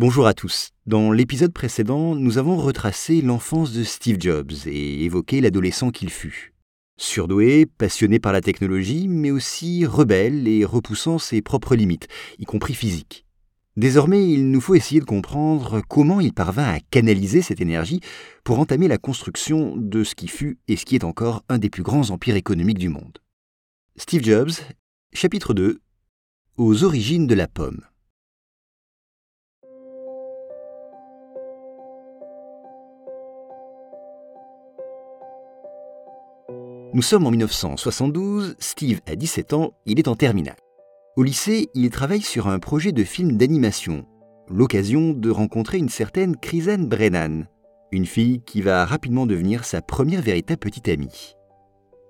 [0.00, 0.70] Bonjour à tous.
[0.86, 6.54] Dans l'épisode précédent, nous avons retracé l'enfance de Steve Jobs et évoqué l'adolescent qu'il fut.
[6.96, 12.08] Surdoué, passionné par la technologie, mais aussi rebelle et repoussant ses propres limites,
[12.38, 13.26] y compris physiques.
[13.76, 18.00] Désormais, il nous faut essayer de comprendre comment il parvint à canaliser cette énergie
[18.42, 21.68] pour entamer la construction de ce qui fut et ce qui est encore un des
[21.68, 23.18] plus grands empires économiques du monde.
[23.96, 24.52] Steve Jobs,
[25.12, 25.78] chapitre 2
[26.56, 27.82] Aux origines de la pomme.
[36.92, 40.56] Nous sommes en 1972, Steve a 17 ans, il est en terminale.
[41.16, 44.06] Au lycée, il travaille sur un projet de film d'animation,
[44.48, 47.46] l'occasion de rencontrer une certaine Chrysanne Brennan,
[47.92, 51.36] une fille qui va rapidement devenir sa première véritable petite amie.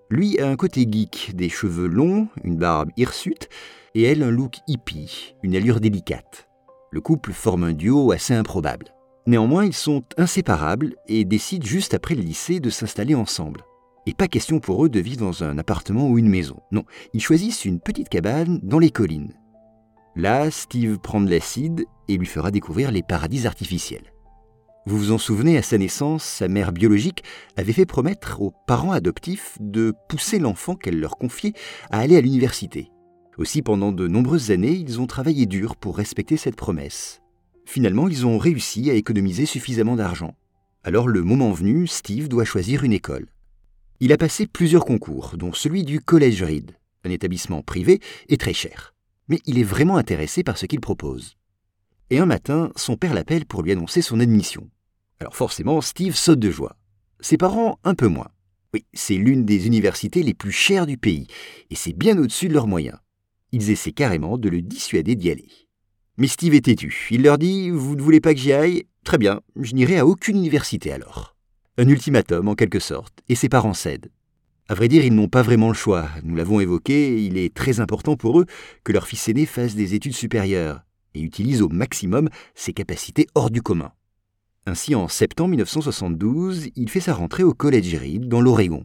[0.09, 3.51] Lui a un côté geek, des cheveux longs, une barbe hirsute,
[3.95, 6.49] et elle un look hippie, une allure délicate.
[6.91, 8.87] Le couple forme un duo assez improbable.
[9.27, 13.61] Néanmoins, ils sont inséparables et décident juste après le lycée de s'installer ensemble.
[14.07, 16.61] Et pas question pour eux de vivre dans un appartement ou une maison.
[16.73, 19.35] Non, ils choisissent une petite cabane dans les collines.
[20.17, 24.13] Là, Steve prend de l'acide et lui fera découvrir les paradis artificiels.
[24.87, 27.23] Vous vous en souvenez, à sa naissance, sa mère biologique
[27.57, 31.53] avait fait promettre aux parents adoptifs de pousser l'enfant qu'elle leur confiait
[31.91, 32.91] à aller à l'université.
[33.37, 37.21] Aussi, pendant de nombreuses années, ils ont travaillé dur pour respecter cette promesse.
[37.67, 40.35] Finalement, ils ont réussi à économiser suffisamment d'argent.
[40.83, 43.27] Alors, le moment venu, Steve doit choisir une école.
[44.03, 46.73] Il a passé plusieurs concours, dont celui du Collège Reed,
[47.05, 48.95] un établissement privé et très cher.
[49.29, 51.37] Mais il est vraiment intéressé par ce qu'il propose.
[52.09, 54.71] Et un matin, son père l'appelle pour lui annoncer son admission.
[55.21, 56.79] Alors forcément, Steve saute de joie.
[57.21, 58.31] Ses parents, un peu moins.
[58.73, 61.27] Oui, c'est l'une des universités les plus chères du pays,
[61.69, 62.99] et c'est bien au-dessus de leurs moyens.
[63.53, 65.49] Ils essaient carrément de le dissuader d'y aller.
[66.17, 67.07] Mais Steve est têtu.
[67.11, 68.85] Il leur dit Vous ne voulez pas que j'y aille?
[69.05, 71.37] Très bien, je n'irai à aucune université alors.
[71.81, 74.11] Un ultimatum en quelque sorte, et ses parents cèdent.
[74.69, 76.11] À vrai dire, ils n'ont pas vraiment le choix.
[76.25, 78.45] Nous l'avons évoqué, il est très important pour eux
[78.85, 80.83] que leur fils aîné fasse des études supérieures
[81.15, 83.93] et utilise au maximum ses capacités hors du commun.
[84.67, 88.85] Ainsi, en septembre 1972, il fait sa rentrée au College Reed, dans l'Oregon.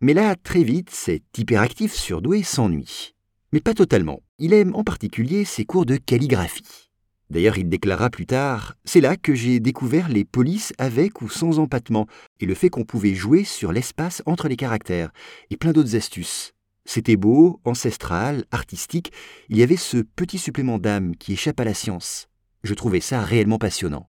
[0.00, 3.14] Mais là, très vite, cet hyperactif surdoué s'ennuie.
[3.52, 4.20] Mais pas totalement.
[4.40, 6.85] Il aime en particulier ses cours de calligraphie.
[7.28, 11.58] D'ailleurs, il déclara plus tard C'est là que j'ai découvert les polices avec ou sans
[11.58, 12.06] empattement,
[12.40, 15.10] et le fait qu'on pouvait jouer sur l'espace entre les caractères,
[15.50, 16.52] et plein d'autres astuces.
[16.84, 19.12] C'était beau, ancestral, artistique,
[19.48, 22.28] il y avait ce petit supplément d'âme qui échappe à la science.
[22.62, 24.08] Je trouvais ça réellement passionnant.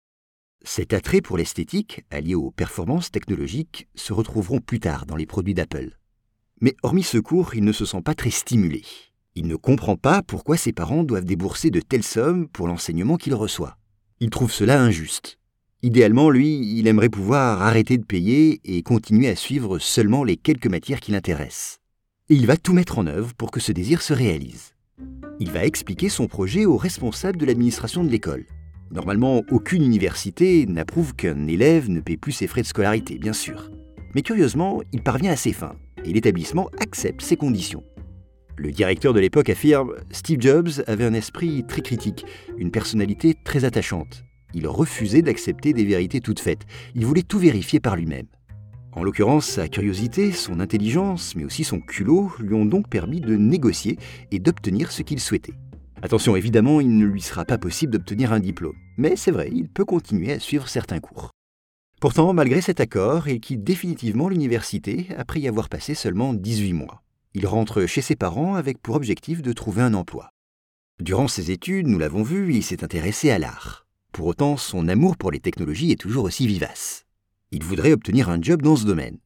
[0.63, 5.53] Cet attrait pour l'esthétique, allié aux performances technologiques, se retrouveront plus tard dans les produits
[5.53, 5.97] d'Apple.
[6.61, 8.83] Mais hormis ce cours, il ne se sent pas très stimulé.
[9.39, 13.35] Il ne comprend pas pourquoi ses parents doivent débourser de telles sommes pour l'enseignement qu'il
[13.35, 13.77] reçoit.
[14.19, 15.37] Il trouve cela injuste.
[15.83, 20.65] Idéalement, lui, il aimerait pouvoir arrêter de payer et continuer à suivre seulement les quelques
[20.65, 21.77] matières qui l'intéressent.
[22.29, 24.73] Et il va tout mettre en œuvre pour que ce désir se réalise.
[25.39, 28.47] Il va expliquer son projet aux responsables de l'administration de l'école.
[28.89, 33.69] Normalement, aucune université n'approuve qu'un élève ne paie plus ses frais de scolarité, bien sûr.
[34.15, 37.83] Mais curieusement, il parvient à ses fins, et l'établissement accepte ses conditions.
[38.59, 42.25] Le directeur de l'époque affirme Steve Jobs avait un esprit très critique,
[42.57, 44.23] une personnalité très attachante.
[44.55, 46.65] Il refusait d'accepter des vérités toutes faites.
[46.95, 48.25] Il voulait tout vérifier par lui-même.
[48.93, 53.35] En l'occurrence, sa curiosité, son intelligence, mais aussi son culot lui ont donc permis de
[53.35, 53.99] négocier
[54.31, 55.53] et d'obtenir ce qu'il souhaitait.
[56.01, 59.69] Attention, évidemment, il ne lui sera pas possible d'obtenir un diplôme, mais c'est vrai, il
[59.69, 61.29] peut continuer à suivre certains cours.
[62.01, 67.03] Pourtant, malgré cet accord, il quitte définitivement l'université après y avoir passé seulement 18 mois.
[67.33, 70.31] Il rentre chez ses parents avec pour objectif de trouver un emploi.
[70.99, 73.85] Durant ses études, nous l'avons vu, il s'est intéressé à l'art.
[74.11, 77.05] Pour autant, son amour pour les technologies est toujours aussi vivace.
[77.51, 79.19] Il voudrait obtenir un job dans ce domaine.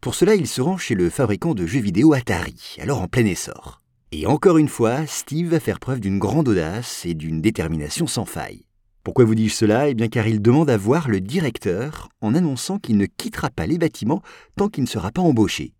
[0.00, 3.24] Pour cela, il se rend chez le fabricant de jeux vidéo Atari, alors en plein
[3.24, 3.80] essor.
[4.12, 8.26] Et encore une fois, Steve va faire preuve d'une grande audace et d'une détermination sans
[8.26, 8.66] faille.
[9.02, 9.88] Pourquoi vous dis-je cela?
[9.88, 13.66] Eh bien car il demande à voir le directeur en annonçant qu'il ne quittera pas
[13.66, 14.22] les bâtiments
[14.56, 15.74] tant qu'il ne sera pas embauché.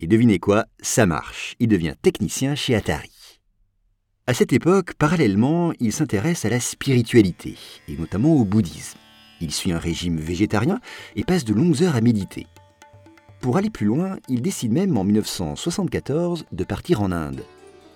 [0.00, 3.10] Et devinez quoi, ça marche, il devient technicien chez Atari.
[4.28, 7.56] À cette époque, parallèlement, il s'intéresse à la spiritualité,
[7.88, 8.98] et notamment au bouddhisme.
[9.40, 10.80] Il suit un régime végétarien
[11.16, 12.46] et passe de longues heures à méditer.
[13.40, 17.42] Pour aller plus loin, il décide même en 1974 de partir en Inde.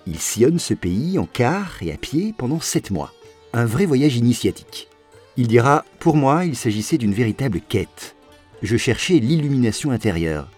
[0.07, 3.13] Il sillonne ce pays en car et à pied pendant sept mois.
[3.53, 4.89] Un vrai voyage initiatique.
[5.37, 8.15] Il dira Pour moi, il s'agissait d'une véritable quête.
[8.61, 10.49] Je cherchais l'illumination intérieure.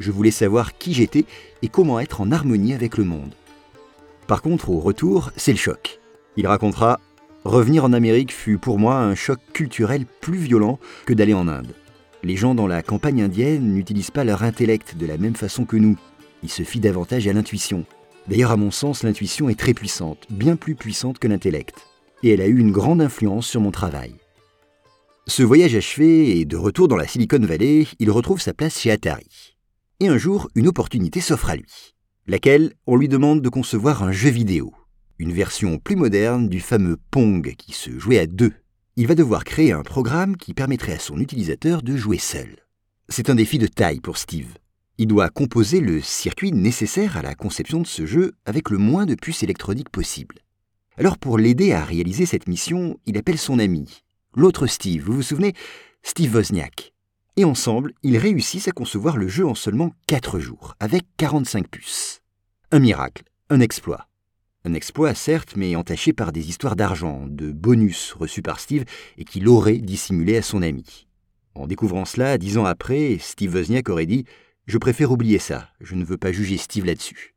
[0.00, 1.26] Je voulais savoir qui j'étais
[1.62, 3.34] et comment être en harmonie avec le monde.
[4.26, 6.00] Par contre, au retour, c'est le choc.
[6.36, 6.98] Il racontera
[7.44, 11.74] Revenir en Amérique fut pour moi un choc culturel plus violent que d'aller en Inde.
[12.22, 15.76] Les gens dans la campagne indienne n'utilisent pas leur intellect de la même façon que
[15.76, 15.96] nous.
[16.42, 17.84] Ils se fient davantage à l'intuition.
[18.28, 21.86] D'ailleurs, à mon sens, l'intuition est très puissante, bien plus puissante que l'intellect.
[22.22, 24.14] Et elle a eu une grande influence sur mon travail.
[25.26, 28.90] Ce voyage achevé et de retour dans la Silicon Valley, il retrouve sa place chez
[28.90, 29.56] Atari.
[30.00, 31.94] Et un jour, une opportunité s'offre à lui.
[32.26, 34.74] Laquelle, on lui demande de concevoir un jeu vidéo
[35.20, 38.54] une version plus moderne du fameux Pong qui se jouait à deux.
[38.96, 42.56] Il va devoir créer un programme qui permettrait à son utilisateur de jouer seul.
[43.10, 44.56] C'est un défi de taille pour Steve.
[44.96, 49.04] Il doit composer le circuit nécessaire à la conception de ce jeu avec le moins
[49.04, 50.36] de puces électroniques possible.
[50.96, 54.02] Alors pour l'aider à réaliser cette mission, il appelle son ami,
[54.34, 55.52] l'autre Steve, vous vous souvenez?
[56.02, 56.94] Steve Wozniak.
[57.40, 62.20] Et ensemble, ils réussissent à concevoir le jeu en seulement 4 jours, avec 45 puces.
[62.70, 64.08] Un miracle, un exploit.
[64.66, 68.84] Un exploit, certes, mais entaché par des histoires d'argent, de bonus reçus par Steve
[69.16, 71.06] et qu'il aurait dissimulé à son ami.
[71.54, 74.26] En découvrant cela, dix ans après, Steve Wozniak aurait dit
[74.66, 77.34] Je préfère oublier ça, je ne veux pas juger Steve là-dessus.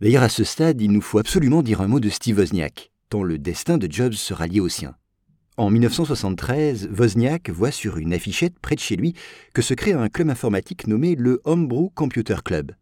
[0.00, 3.22] D'ailleurs, à ce stade, il nous faut absolument dire un mot de Steve Wozniak, tant
[3.22, 4.96] le destin de Jobs sera lié au sien.
[5.60, 9.12] En 1973, Wozniak voit sur une affichette près de chez lui
[9.52, 12.72] que se crée un club informatique nommé le Homebrew Computer Club.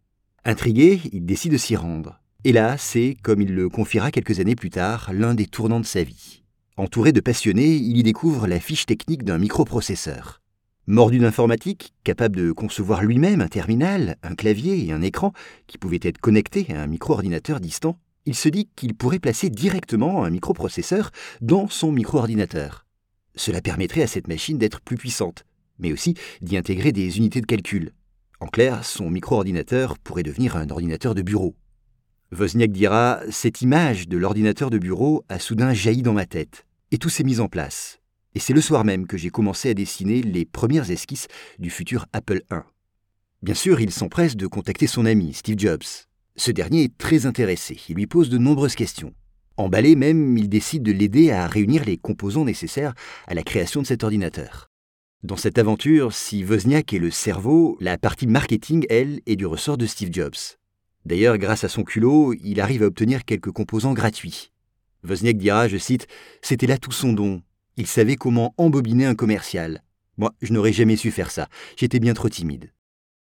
[0.45, 2.21] Intrigué, il décide de s'y rendre.
[2.45, 5.85] Et là, c'est, comme il le confiera quelques années plus tard, l'un des tournants de
[5.85, 6.41] sa vie.
[6.77, 10.41] Entouré de passionnés, il y découvre la fiche technique d'un microprocesseur.
[10.87, 15.33] Mordu d'informatique, capable de concevoir lui-même un terminal, un clavier et un écran
[15.67, 17.99] qui pouvaient être connectés à un micro-ordinateur distant,
[18.29, 21.09] il se dit qu'il pourrait placer directement un microprocesseur
[21.41, 22.85] dans son micro-ordinateur.
[23.33, 25.45] Cela permettrait à cette machine d'être plus puissante,
[25.79, 27.91] mais aussi d'y intégrer des unités de calcul.
[28.39, 31.55] En clair, son micro-ordinateur pourrait devenir un ordinateur de bureau.
[32.31, 36.99] Wozniak dira Cette image de l'ordinateur de bureau a soudain jailli dans ma tête, et
[36.99, 37.97] tout s'est mis en place.
[38.35, 42.05] Et c'est le soir même que j'ai commencé à dessiner les premières esquisses du futur
[42.13, 42.59] Apple I.
[43.41, 46.08] Bien sûr, il s'empresse de contacter son ami, Steve Jobs.
[46.39, 49.13] Ce dernier est très intéressé, il lui pose de nombreuses questions.
[49.57, 52.93] Emballé même, il décide de l'aider à réunir les composants nécessaires
[53.27, 54.69] à la création de cet ordinateur.
[55.21, 59.77] Dans cette aventure, si Wozniak est le cerveau, la partie marketing, elle, est du ressort
[59.77, 60.37] de Steve Jobs.
[61.03, 64.53] D'ailleurs, grâce à son culot, il arrive à obtenir quelques composants gratuits.
[65.03, 66.07] Wozniak dira, je cite,
[66.41, 67.41] C'était là tout son don.
[67.75, 69.83] Il savait comment embobiner un commercial.
[70.17, 71.49] Moi, je n'aurais jamais su faire ça.
[71.75, 72.71] J'étais bien trop timide.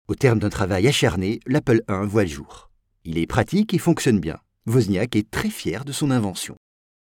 [0.08, 2.67] Au terme d'un travail acharné, l'Apple I voit le jour.
[3.04, 4.38] Il est pratique et fonctionne bien.
[4.66, 6.56] Wozniak est très fier de son invention.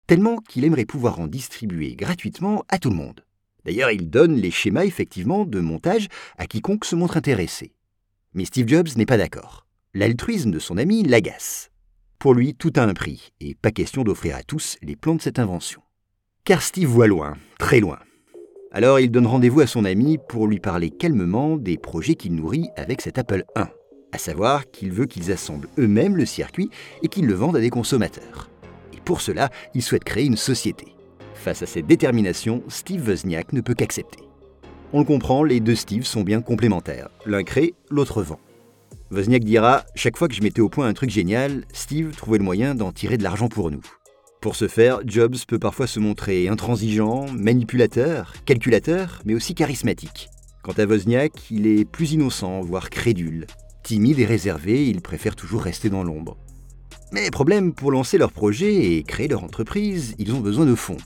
[0.07, 3.25] Tellement qu'il aimerait pouvoir en distribuer gratuitement à tout le monde.
[3.65, 7.73] D'ailleurs, il donne les schémas effectivement de montage à quiconque se montre intéressé.
[8.35, 9.67] Mais Steve Jobs n'est pas d'accord.
[9.95, 11.71] L'altruisme de son ami l'agace.
[12.19, 15.23] Pour lui, tout a un prix, et pas question d'offrir à tous les plans de
[15.23, 15.83] cette invention.
[16.45, 17.99] Car Steve voit loin, très loin.
[18.73, 22.69] Alors il donne rendez-vous à son ami pour lui parler calmement des projets qu'il nourrit
[22.77, 23.63] avec cet Apple I,
[24.17, 26.71] à savoir qu'il veut qu'ils assemblent eux-mêmes le circuit
[27.03, 28.49] et qu'ils le vendent à des consommateurs.
[28.95, 30.87] Et pour cela, il souhaite créer une société.
[31.35, 34.21] Face à cette détermination, Steve Wozniak ne peut qu'accepter.
[34.95, 37.11] On le comprend, les deux Steve sont bien complémentaires.
[37.27, 38.41] L'un crée, l'autre vend.
[39.11, 42.45] Wozniak dira Chaque fois que je mettais au point un truc génial, Steve trouvait le
[42.45, 43.85] moyen d'en tirer de l'argent pour nous.
[44.41, 50.31] Pour ce faire, Jobs peut parfois se montrer intransigeant, manipulateur, calculateur, mais aussi charismatique.
[50.63, 53.47] Quant à Wozniak, il est plus innocent, voire crédule.
[53.87, 56.37] Timide et réservé, il préfère toujours rester dans l'ombre.
[57.13, 60.97] Mais problème, pour lancer leur projet et créer leur entreprise, ils ont besoin de fonds.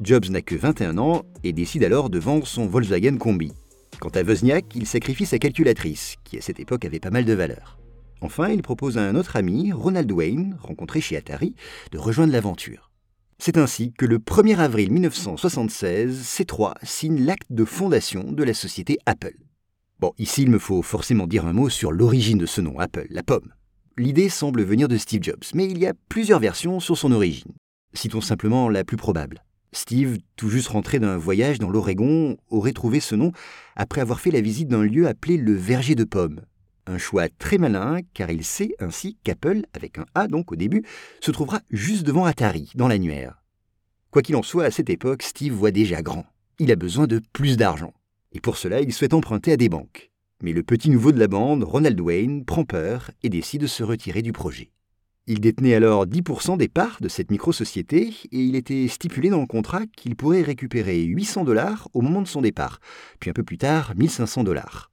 [0.00, 3.50] Jobs n'a que 21 ans et décide alors de vendre son Volkswagen Combi.
[3.98, 7.32] Quant à Wozniak, il sacrifie sa calculatrice, qui à cette époque avait pas mal de
[7.32, 7.80] valeur.
[8.20, 11.56] Enfin, il propose à un autre ami, Ronald Wayne, rencontré chez Atari,
[11.90, 12.92] de rejoindre l'aventure.
[13.40, 18.54] C'est ainsi que le 1er avril 1976, ces trois signent l'acte de fondation de la
[18.54, 19.34] société Apple.
[20.00, 23.06] Bon, ici il me faut forcément dire un mot sur l'origine de ce nom, Apple,
[23.10, 23.52] la pomme.
[23.98, 27.52] L'idée semble venir de Steve Jobs, mais il y a plusieurs versions sur son origine.
[27.92, 29.44] Citons simplement la plus probable.
[29.72, 33.32] Steve, tout juste rentré d'un voyage dans l'Oregon, aurait trouvé ce nom
[33.76, 36.46] après avoir fait la visite d'un lieu appelé le Verger de Pommes.
[36.86, 40.82] Un choix très malin, car il sait ainsi qu'Apple, avec un A donc au début,
[41.20, 43.42] se trouvera juste devant Atari, dans l'annuaire.
[44.12, 46.24] Quoi qu'il en soit, à cette époque, Steve voit déjà grand.
[46.58, 47.92] Il a besoin de plus d'argent.
[48.32, 50.10] Et pour cela, il souhaite emprunter à des banques.
[50.42, 53.82] Mais le petit nouveau de la bande, Ronald Wayne, prend peur et décide de se
[53.82, 54.70] retirer du projet.
[55.26, 59.46] Il détenait alors 10% des parts de cette micro-société et il était stipulé dans le
[59.46, 62.80] contrat qu'il pourrait récupérer 800 dollars au moment de son départ,
[63.20, 64.90] puis un peu plus tard 1500 dollars.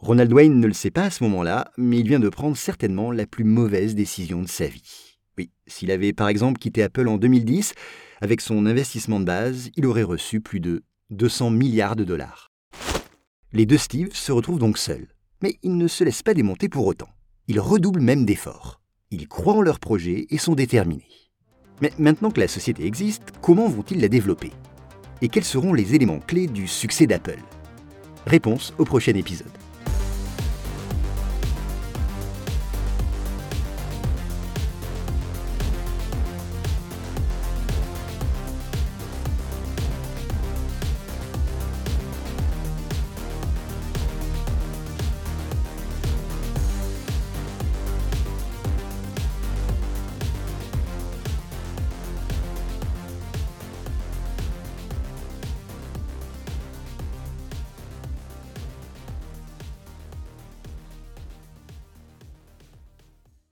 [0.00, 3.12] Ronald Wayne ne le sait pas à ce moment-là, mais il vient de prendre certainement
[3.12, 5.18] la plus mauvaise décision de sa vie.
[5.38, 7.74] Oui, s'il avait par exemple quitté Apple en 2010,
[8.20, 12.47] avec son investissement de base, il aurait reçu plus de 200 milliards de dollars.
[13.52, 15.06] Les deux Steve se retrouvent donc seuls,
[15.42, 17.08] mais ils ne se laissent pas démonter pour autant.
[17.46, 18.78] Ils redoublent même d'efforts.
[19.10, 21.08] Ils croient en leur projet et sont déterminés.
[21.80, 24.52] Mais maintenant que la société existe, comment vont-ils la développer?
[25.22, 27.42] Et quels seront les éléments clés du succès d'Apple?
[28.26, 29.57] Réponse au prochain épisode.